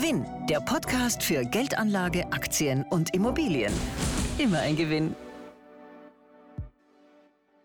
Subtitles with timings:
[0.00, 3.72] Gewinn, der Podcast für Geldanlage, Aktien und Immobilien.
[4.38, 5.16] Immer ein Gewinn.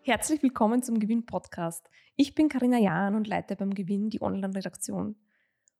[0.02, 1.92] Herzlich willkommen zum Gewinn-Podcast.
[2.15, 5.15] Ich bin Karina Jahn und leite beim Gewinn die Online-Redaktion.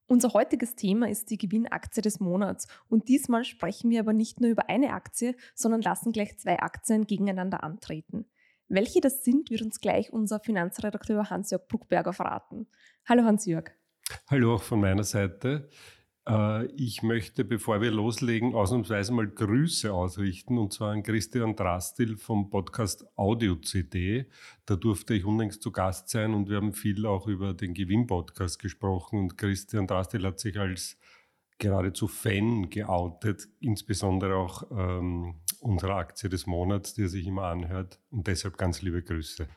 [0.06, 4.52] Unser heutiges Thema ist die Gewinnaktie des Monats und diesmal sprechen wir aber nicht nur
[4.52, 8.28] über eine Aktie, sondern lassen gleich zwei Aktien gegeneinander antreten.
[8.68, 12.68] Welche das sind, wird uns gleich unser Finanzredakteur Hans-Jörg Bruckberger verraten.
[13.08, 13.72] Hallo Hans-Jörg.
[14.30, 15.68] Hallo auch von meiner Seite.
[16.28, 22.18] Äh, ich möchte, bevor wir loslegen, ausnahmsweise mal Grüße ausrichten, und zwar an Christian Drastil
[22.18, 24.28] vom Podcast Audio CD.
[24.66, 28.60] Da durfte ich unlängst zu Gast sein und wir haben viel auch über den Gewinn-Podcast
[28.60, 30.98] gesprochen und Christian Drastil hat sich als
[31.60, 38.00] geradezu Fan geoutet, insbesondere auch ähm, unserer Aktie des Monats, die er sich immer anhört
[38.12, 39.48] und deshalb ganz liebe Grüße.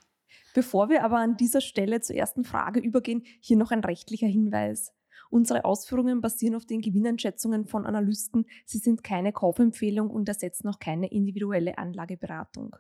[0.55, 4.96] Bevor wir aber an dieser Stelle zur ersten Frage übergehen, hier noch ein rechtlicher Hinweis.
[5.31, 8.47] Unsere Ausführungen basieren auf den Gewinneinschätzungen von Analysten.
[8.65, 12.77] Sie sind keine Kaufempfehlung und ersetzen auch keine individuelle Anlageberatung.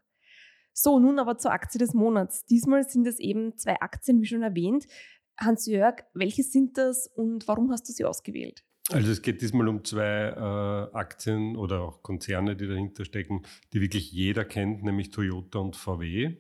[0.73, 2.45] So, nun aber zur Aktie des Monats.
[2.45, 4.87] Diesmal sind es eben zwei Aktien, wie schon erwähnt.
[5.39, 8.63] Hans-Jörg, welche sind das und warum hast du sie ausgewählt?
[8.93, 13.81] Also es geht diesmal um zwei äh, Aktien oder auch Konzerne, die dahinter stecken, die
[13.81, 16.37] wirklich jeder kennt, nämlich Toyota und VW.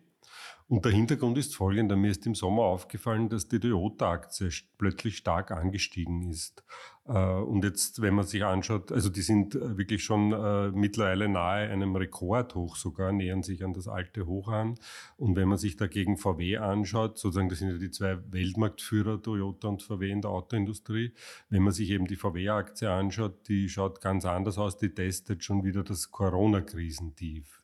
[0.69, 1.95] Und der Hintergrund ist folgender.
[1.95, 6.65] Mir ist im Sommer aufgefallen, dass die Toyota-Aktie plötzlich stark angestiegen ist.
[7.07, 11.29] Äh, und jetzt, wenn man sich anschaut, also die sind äh, wirklich schon äh, mittlerweile
[11.29, 14.75] nahe einem Rekordhoch sogar, nähern sich an das alte Hoch an.
[15.17, 19.69] Und wenn man sich dagegen VW anschaut, sozusagen, das sind ja die zwei Weltmarktführer, Toyota
[19.69, 21.13] und VW in der Autoindustrie.
[21.49, 25.63] Wenn man sich eben die VW-Aktie anschaut, die schaut ganz anders aus, die testet schon
[25.63, 27.63] wieder das Corona-Krisentief.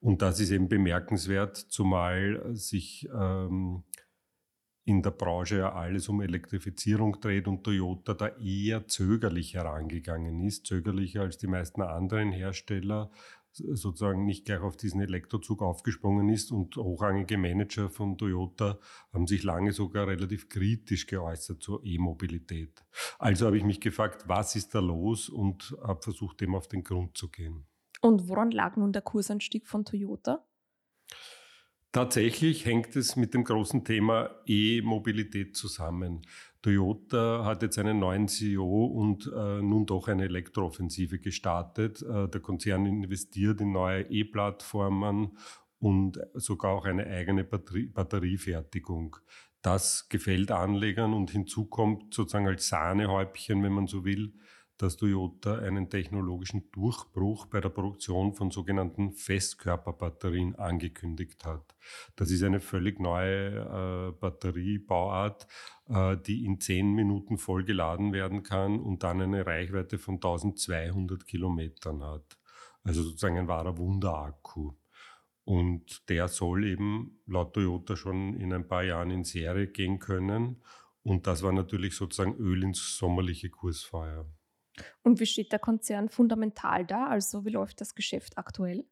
[0.00, 3.84] Und das ist eben bemerkenswert, zumal sich ähm,
[4.84, 10.66] in der Branche ja alles um Elektrifizierung dreht und Toyota da eher zögerlich herangegangen ist,
[10.66, 13.10] zögerlicher als die meisten anderen Hersteller,
[13.52, 18.78] sozusagen nicht gleich auf diesen Elektrozug aufgesprungen ist und hochrangige Manager von Toyota
[19.12, 22.84] haben sich lange sogar relativ kritisch geäußert zur E-Mobilität.
[23.18, 26.84] Also habe ich mich gefragt, was ist da los und habe versucht, dem auf den
[26.84, 27.66] Grund zu gehen.
[28.00, 30.44] Und woran lag nun der Kursanstieg von Toyota?
[31.92, 36.22] Tatsächlich hängt es mit dem großen Thema E-Mobilität zusammen.
[36.62, 42.00] Toyota hat jetzt einen neuen CEO und äh, nun doch eine Elektrooffensive gestartet.
[42.02, 45.36] Äh, der Konzern investiert in neue E-Plattformen
[45.80, 49.16] und sogar auch eine eigene Batterie Batteriefertigung.
[49.62, 54.32] Das gefällt Anlegern und hinzu kommt sozusagen als Sahnehäubchen, wenn man so will,
[54.80, 61.74] dass Toyota einen technologischen Durchbruch bei der Produktion von sogenannten Festkörperbatterien angekündigt hat.
[62.16, 65.46] Das ist eine völlig neue äh, Batteriebauart,
[65.88, 71.26] äh, die in zehn Minuten voll geladen werden kann und dann eine Reichweite von 1200
[71.26, 72.38] Kilometern hat.
[72.82, 74.72] Also sozusagen ein wahrer Wunderakku.
[75.44, 80.62] Und der soll eben laut Toyota schon in ein paar Jahren in Serie gehen können.
[81.02, 84.26] Und das war natürlich sozusagen Öl ins sommerliche Kursfeuer.
[85.02, 87.06] Und wie steht der Konzern fundamental da?
[87.06, 88.84] Also wie läuft das Geschäft aktuell?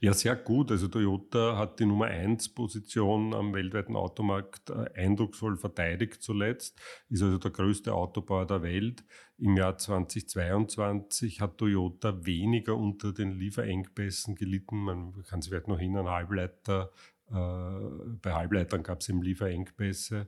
[0.00, 0.70] Ja, sehr gut.
[0.70, 6.78] Also Toyota hat die Nummer 1 Position am weltweiten Automarkt äh, eindrucksvoll verteidigt zuletzt,
[7.08, 9.04] ist also der größte Autobauer der Welt.
[9.38, 14.76] Im Jahr 2022 hat Toyota weniger unter den Lieferengpässen gelitten.
[14.76, 16.90] Man kann sich vielleicht noch erinnern, Halbleiter,
[17.30, 20.26] äh, bei Halbleitern gab es eben Lieferengpässe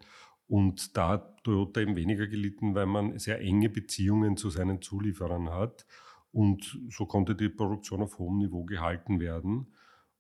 [0.53, 5.49] und da hat Toyota eben weniger gelitten, weil man sehr enge Beziehungen zu seinen Zulieferern
[5.49, 5.87] hat.
[6.31, 9.73] Und so konnte die Produktion auf hohem Niveau gehalten werden.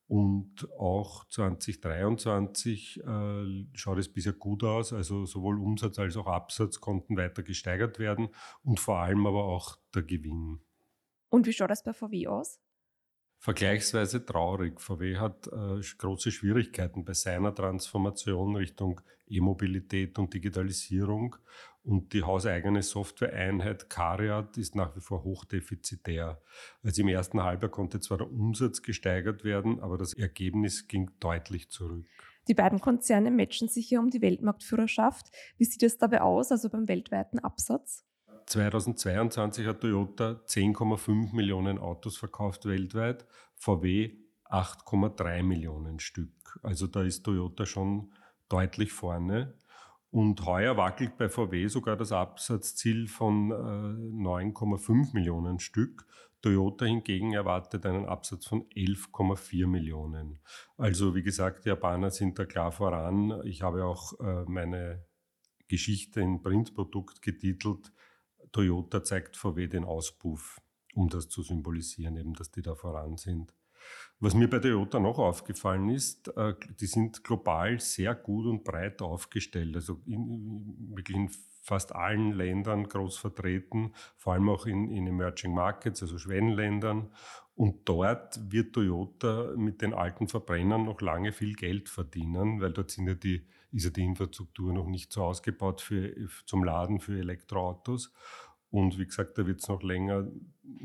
[0.06, 4.94] Und auch 2023 äh, schaut es bisher gut aus.
[4.94, 8.31] Also sowohl Umsatz als auch Absatz konnten weiter gesteigert werden
[8.62, 10.60] und vor allem aber auch der Gewinn.
[11.28, 12.59] Und wie schaut es bei VW aus?
[13.42, 14.80] Vergleichsweise traurig.
[14.80, 21.34] VW hat äh, große Schwierigkeiten bei seiner Transformation Richtung E-Mobilität und Digitalisierung.
[21.83, 26.41] Und die hauseigene Softwareeinheit Cariat ist nach wie vor hochdefizitär.
[26.84, 31.68] Also im ersten Halbjahr konnte zwar der Umsatz gesteigert werden, aber das Ergebnis ging deutlich
[31.68, 32.06] zurück.
[32.47, 35.33] Die beiden Konzerne matchen sich ja um die Weltmarktführerschaft.
[35.59, 38.04] Wie sieht es dabei aus, also beim weltweiten Absatz?
[38.47, 44.10] 2022 hat Toyota 10,5 Millionen Autos verkauft weltweit, VW
[44.44, 46.59] 8,3 Millionen Stück.
[46.62, 48.12] Also da ist Toyota schon
[48.48, 49.54] deutlich vorne.
[50.10, 56.06] Und heuer wackelt bei VW sogar das Absatzziel von 9,5 äh, Millionen Stück.
[56.42, 60.41] Toyota hingegen erwartet einen Absatz von 11,4 Millionen.
[60.77, 63.41] Also wie gesagt, die Japaner sind da klar voran.
[63.44, 65.03] Ich habe auch äh, meine
[65.68, 67.92] Geschichte in Printprodukt getitelt
[68.53, 70.60] Toyota zeigt VW den Auspuff,
[70.95, 73.54] um das zu symbolisieren, eben, dass die da voran sind.
[74.21, 79.03] Was mir bei Toyota noch aufgefallen ist, äh, die sind global sehr gut und breit
[79.03, 81.31] aufgestellt, also in, wirklich in
[81.63, 87.10] fast allen Ländern groß vertreten, vor allem auch in, in Emerging Markets, also Schwellenländern.
[87.54, 92.91] Und dort wird Toyota mit den alten Verbrennern noch lange viel Geld verdienen, weil dort
[92.91, 96.15] sind ja die, ist ja die Infrastruktur noch nicht so ausgebaut für,
[96.47, 98.13] zum Laden für Elektroautos.
[98.71, 100.28] Und wie gesagt, da wird es noch länger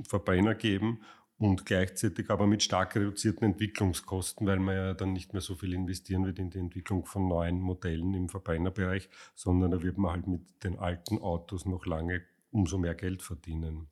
[0.04, 1.02] Verbrenner geben
[1.38, 5.74] und gleichzeitig aber mit stark reduzierten Entwicklungskosten, weil man ja dann nicht mehr so viel
[5.74, 10.28] investieren wird in die Entwicklung von neuen Modellen im Verbrennerbereich, sondern da wird man halt
[10.28, 13.88] mit den alten Autos noch lange umso mehr Geld verdienen.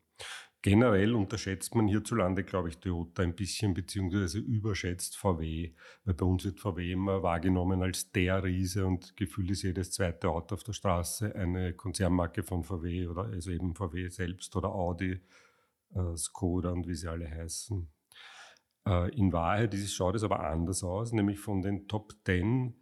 [0.66, 5.70] Generell unterschätzt man hierzulande, glaube ich, Toyota ein bisschen, beziehungsweise überschätzt VW,
[6.04, 10.28] weil bei uns wird VW immer wahrgenommen als der Riese und gefühlt ist jedes zweite
[10.28, 15.20] Auto auf der Straße eine Konzernmarke von VW oder also eben VW selbst oder Audi
[15.94, 17.86] äh, Skoda und wie sie alle heißen.
[18.88, 22.74] Äh, in Wahrheit ist, schaut es aber anders aus, nämlich von den Top 10,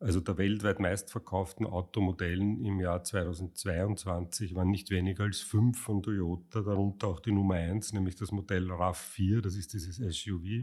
[0.00, 6.62] also der weltweit meistverkauften Automodellen im Jahr 2022, waren nicht weniger als fünf von Toyota,
[6.62, 10.62] darunter auch die Nummer 1, nämlich das Modell RAV4, das ist dieses SUV.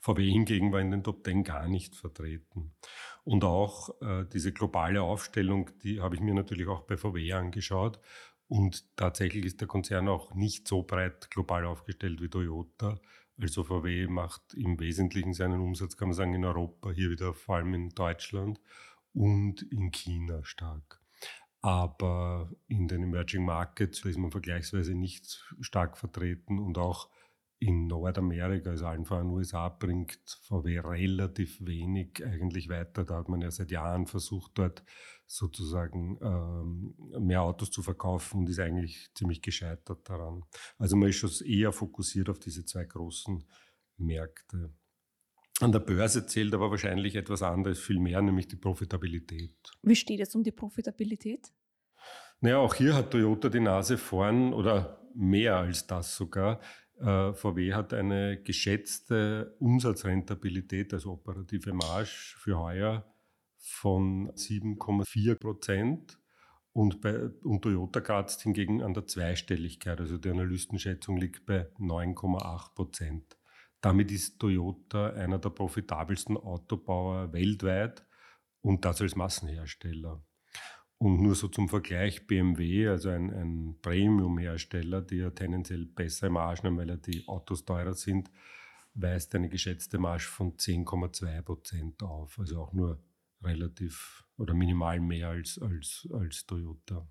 [0.00, 2.74] VW hingegen war in den Top 10 gar nicht vertreten.
[3.24, 7.98] Und auch äh, diese globale Aufstellung, die habe ich mir natürlich auch bei VW angeschaut.
[8.46, 13.00] Und tatsächlich ist der Konzern auch nicht so breit global aufgestellt wie Toyota.
[13.40, 17.56] Also VW macht im Wesentlichen seinen Umsatz, kann man sagen, in Europa, hier wieder vor
[17.56, 18.60] allem in Deutschland
[19.12, 21.00] und in China stark.
[21.60, 27.08] Aber in den Emerging Markets ist man vergleichsweise nicht stark vertreten und auch
[27.64, 33.04] in Nordamerika, also allen voran USA, bringt VW relativ wenig eigentlich weiter.
[33.04, 34.84] Da hat man ja seit Jahren versucht, dort
[35.26, 36.94] sozusagen ähm,
[37.26, 40.42] mehr Autos zu verkaufen und ist eigentlich ziemlich gescheitert daran.
[40.76, 43.42] Also man ist schon eher fokussiert auf diese zwei großen
[43.96, 44.74] Märkte.
[45.60, 49.56] An der Börse zählt aber wahrscheinlich etwas anderes viel mehr, nämlich die Profitabilität.
[49.82, 51.50] Wie steht es um die Profitabilität?
[52.40, 56.60] Naja, auch hier hat Toyota die Nase vorn oder mehr als das sogar.
[57.00, 63.04] Äh, VW hat eine geschätzte Umsatzrentabilität, also operative Marge für heuer
[63.58, 66.18] von 7,4 Prozent.
[66.72, 67.04] Und,
[67.44, 70.00] und Toyota kratzt hingegen an der Zweistelligkeit.
[70.00, 73.38] Also die Analystenschätzung liegt bei 9,8 Prozent.
[73.80, 78.04] Damit ist Toyota einer der profitabelsten Autobauer weltweit
[78.60, 80.24] und das als Massenhersteller.
[81.04, 86.66] Und nur so zum Vergleich, BMW, also ein, ein Premium-Hersteller, die ja tendenziell bessere Margen
[86.66, 88.30] haben, weil ja die Autos teurer sind,
[88.94, 92.38] weist eine geschätzte Marge von 10,2 Prozent auf.
[92.38, 93.04] Also auch nur
[93.42, 97.06] relativ oder minimal mehr als, als, als Toyota.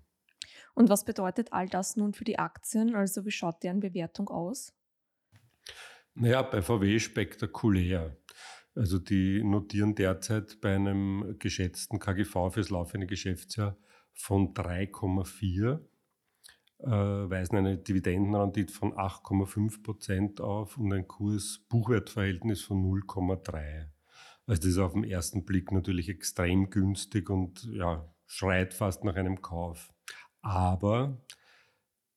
[0.74, 2.96] Und was bedeutet all das nun für die Aktien?
[2.96, 4.74] Also wie schaut deren Bewertung aus?
[6.14, 8.16] Naja, bei VW spektakulär.
[8.74, 13.76] Also die notieren derzeit bei einem geschätzten KGV fürs laufende Geschäftsjahr
[14.12, 15.80] von 3,4,
[16.78, 23.88] äh, weisen eine Dividendenrendite von 8,5 Prozent auf und ein Kurs-Buchwertverhältnis von 0,3.
[24.46, 29.14] Also das ist auf den ersten Blick natürlich extrem günstig und ja, schreit fast nach
[29.14, 29.92] einem Kauf.
[30.42, 31.24] Aber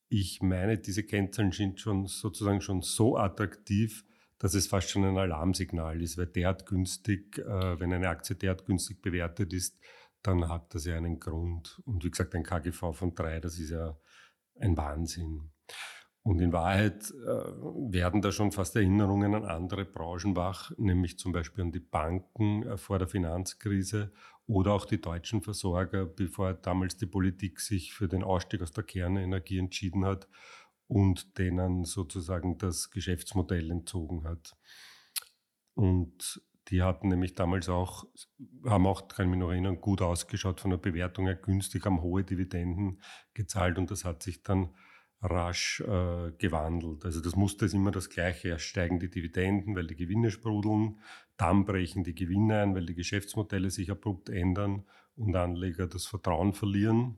[0.10, 4.06] ich meine, diese Kennzahlen sind schon sozusagen schon so attraktiv,
[4.40, 8.66] dass es fast schon ein Alarmsignal ist, weil derart günstig, äh, wenn eine Aktie derart
[8.66, 9.80] günstig bewertet ist,
[10.22, 11.82] dann hat das ja einen Grund.
[11.86, 13.98] Und wie gesagt, ein KGV von drei, das ist ja
[14.60, 15.52] ein Wahnsinn.
[16.24, 21.32] Und in Wahrheit äh, werden da schon fast Erinnerungen an andere Branchen wach, nämlich zum
[21.32, 24.12] Beispiel an die Banken äh, vor der Finanzkrise
[24.46, 28.84] oder auch die deutschen Versorger, bevor damals die Politik sich für den Ausstieg aus der
[28.84, 30.28] Kernenergie entschieden hat
[30.88, 34.56] und denen sozusagen das Geschäftsmodell entzogen hat.
[35.74, 38.06] Und die hatten nämlich damals auch,
[38.66, 42.02] haben auch, kann ich mich noch erinnern, gut ausgeschaut von der Bewertung her, günstig, haben
[42.02, 43.02] hohe Dividenden
[43.34, 44.76] gezahlt und das hat sich dann
[45.22, 47.06] rasch äh, gewandelt.
[47.06, 48.50] Also das Muster ist immer das gleiche.
[48.50, 51.00] Erst steigen die Dividenden, weil die Gewinne sprudeln,
[51.38, 54.84] dann brechen die Gewinne ein, weil die Geschäftsmodelle sich abrupt ändern
[55.16, 57.18] und Anleger das Vertrauen verlieren.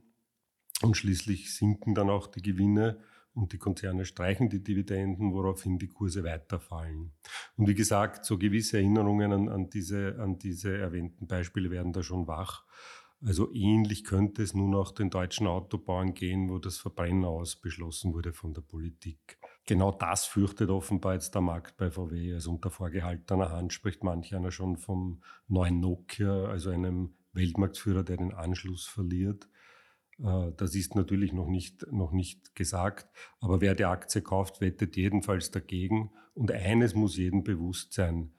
[0.82, 3.02] Und schließlich sinken dann auch die Gewinne
[3.34, 7.12] und die Konzerne streichen die Dividenden, woraufhin die Kurse weiterfallen.
[7.56, 12.04] Und wie gesagt, so gewisse Erinnerungen an, an, diese, an diese erwähnten Beispiele werden da
[12.04, 12.66] schon wach.
[13.22, 18.14] Also ähnlich könnte es nun auch den deutschen Autobauern gehen, wo das Verbrenner aus beschlossen
[18.14, 19.38] wurde von der Politik.
[19.66, 22.34] Genau das fürchtet offenbar jetzt der Markt bei VW.
[22.34, 28.18] Also unter vorgehaltener Hand spricht manch einer schon vom neuen Nokia, also einem Weltmarktführer, der
[28.18, 29.50] den Anschluss verliert.
[30.24, 33.08] Äh, das ist natürlich noch nicht, noch nicht gesagt,
[33.40, 36.12] aber wer die Aktie kauft, wettet jedenfalls dagegen.
[36.34, 38.34] Und eines muss jedem bewusst sein,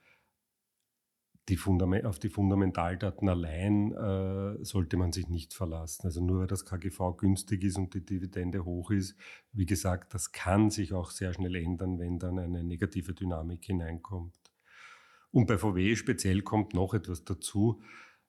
[1.49, 1.57] die
[2.05, 6.05] auf die Fundamentaldaten allein äh, sollte man sich nicht verlassen.
[6.05, 9.17] Also nur weil das KGV günstig ist und die Dividende hoch ist,
[9.51, 14.37] wie gesagt, das kann sich auch sehr schnell ändern, wenn dann eine negative Dynamik hineinkommt.
[15.31, 17.81] Und bei VW speziell kommt noch etwas dazu.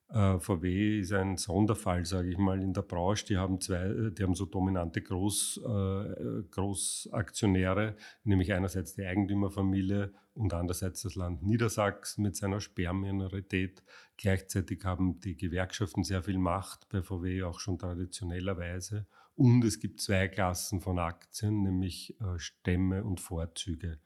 [0.09, 3.25] Äh, VW ist ein Sonderfall, sage ich mal, in der Branche.
[3.25, 10.53] Die haben zwei, die haben so dominante Groß, äh, Großaktionäre, nämlich einerseits die Eigentümerfamilie und
[10.53, 13.83] andererseits das Land Niedersachsen mit seiner Sperrminorität.
[14.17, 19.07] Gleichzeitig haben die Gewerkschaften sehr viel Macht bei VW, auch schon traditionellerweise.
[19.35, 23.99] Und es gibt zwei Klassen von Aktien, nämlich äh, Stämme und Vorzüge.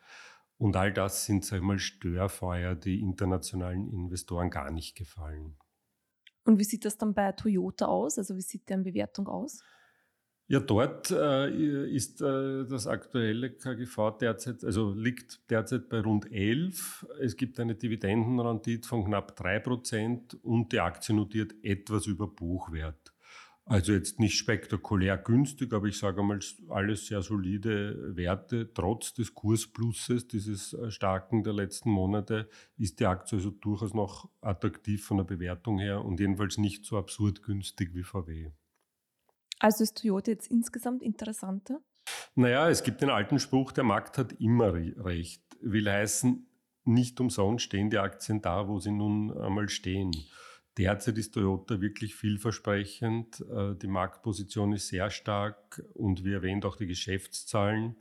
[0.58, 5.58] Und all das sind, sag ich mal, Störfeuer, die internationalen Investoren gar nicht gefallen.
[6.48, 8.18] Und wie sieht das dann bei Toyota aus?
[8.18, 9.62] Also wie sieht deren Bewertung aus?
[10.48, 17.06] Ja, dort äh, ist äh, das aktuelle KGV derzeit, also liegt derzeit bei rund 11.
[17.20, 23.12] Es gibt eine Dividendenrendite von knapp 3% und die Aktie notiert etwas über Buchwert.
[23.70, 28.72] Also jetzt nicht spektakulär günstig, aber ich sage einmal, alles sehr solide Werte.
[28.74, 32.48] Trotz des Kursplusses, dieses äh, starken der letzten Monate,
[32.78, 36.98] ist die Aktie also durchaus noch attraktiv von der Bewertung her und jedenfalls nicht so
[36.98, 38.52] absurd günstig wie VW.
[39.60, 41.82] Also ist Toyota jetzt insgesamt interessanter?
[42.36, 45.44] Naja, es gibt den alten Spruch, der Markt hat immer recht.
[45.60, 46.48] Will heißen,
[46.86, 50.12] nicht umsonst stehen die Aktien da, wo sie nun einmal stehen.
[50.78, 53.42] Derzeit ist Toyota wirklich vielversprechend.
[53.42, 57.96] Äh, die Marktposition ist sehr stark und wie erwähnt auch die Geschäftszahlen.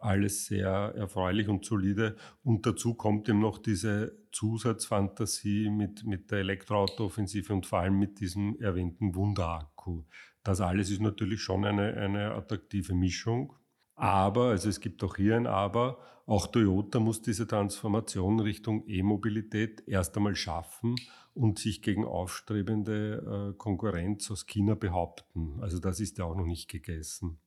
[0.00, 2.16] Alles sehr erfreulich und solide.
[2.42, 8.20] Und dazu kommt eben noch diese Zusatzfantasie mit, mit der Elektroauto-Offensive und vor allem mit
[8.20, 10.04] diesem erwähnten Wunderakku.
[10.42, 13.54] Das alles ist natürlich schon eine, eine attraktive Mischung.
[13.96, 19.84] Aber, also es gibt auch hier ein Aber, auch Toyota muss diese Transformation Richtung E-Mobilität
[19.86, 20.96] erst einmal schaffen
[21.34, 25.58] und sich gegen aufstrebende äh, Konkurrenz aus China behaupten.
[25.60, 27.38] Also das ist ja auch noch nicht gegessen.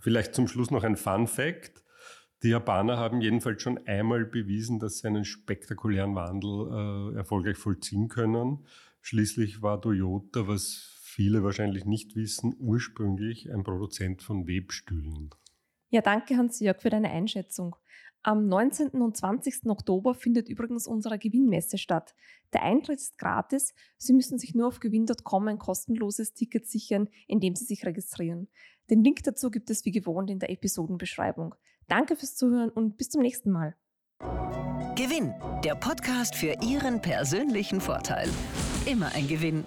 [0.00, 1.84] Vielleicht zum Schluss noch ein Fun Fact.
[2.42, 8.08] Die Japaner haben jedenfalls schon einmal bewiesen, dass sie einen spektakulären Wandel äh, erfolgreich vollziehen
[8.08, 8.66] können.
[9.02, 15.30] Schließlich war Toyota, was viele wahrscheinlich nicht wissen, ursprünglich ein Produzent von Webstühlen.
[15.90, 17.76] Ja, danke Hans-Jörg für deine Einschätzung.
[18.22, 18.88] Am 19.
[19.02, 19.66] und 20.
[19.66, 22.16] Oktober findet übrigens unsere Gewinnmesse statt.
[22.52, 23.72] Der Eintritt ist gratis.
[23.98, 28.48] Sie müssen sich nur auf gewinn.com ein kostenloses Ticket sichern, indem Sie sich registrieren.
[28.90, 31.54] Den Link dazu gibt es wie gewohnt in der Episodenbeschreibung.
[31.86, 33.76] Danke fürs Zuhören und bis zum nächsten Mal.
[34.96, 38.28] Gewinn, der Podcast für Ihren persönlichen Vorteil.
[38.86, 39.64] Immer ein Gewinn.